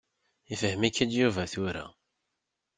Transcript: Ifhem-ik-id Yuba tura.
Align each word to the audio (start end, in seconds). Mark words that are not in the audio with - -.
Ifhem-ik-id 0.53 1.11
Yuba 1.17 1.45
tura. 1.51 1.85